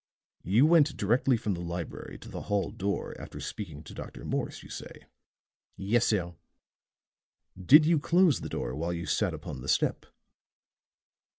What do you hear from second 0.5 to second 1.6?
went directly from the